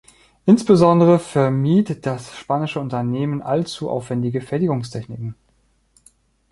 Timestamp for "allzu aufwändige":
3.43-4.41